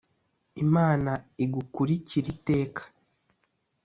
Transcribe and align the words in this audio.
imana 0.63 1.11
igukurikire 1.43 2.27
iteka, 2.35 2.81